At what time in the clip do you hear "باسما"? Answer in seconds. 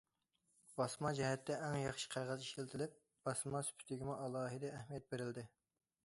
0.79-1.09, 3.29-3.61